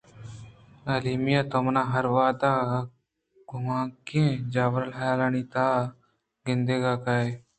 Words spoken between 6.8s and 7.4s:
ءَ کائے